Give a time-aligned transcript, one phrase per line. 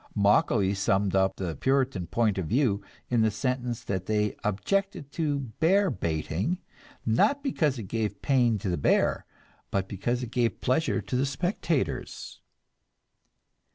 [0.15, 5.51] Macaulay summed up the Puritan point of view in the sentence that they objected to
[5.59, 6.57] bear baiting,
[7.05, 9.27] not because it gave pain to the bear,
[9.69, 12.41] but because it gave pleasure to the spectators.